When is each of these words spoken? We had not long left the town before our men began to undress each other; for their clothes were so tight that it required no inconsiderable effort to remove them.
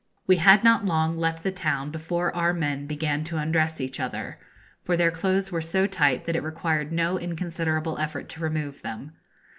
We 0.25 0.37
had 0.37 0.63
not 0.63 0.83
long 0.83 1.15
left 1.19 1.43
the 1.43 1.51
town 1.51 1.91
before 1.91 2.35
our 2.35 2.53
men 2.53 2.87
began 2.87 3.23
to 3.25 3.37
undress 3.37 3.79
each 3.79 3.99
other; 3.99 4.39
for 4.83 4.97
their 4.97 5.11
clothes 5.11 5.51
were 5.51 5.61
so 5.61 5.85
tight 5.85 6.25
that 6.25 6.35
it 6.35 6.41
required 6.41 6.91
no 6.91 7.19
inconsiderable 7.19 7.99
effort 7.99 8.27
to 8.29 8.41
remove 8.41 8.81
them. 8.81 9.11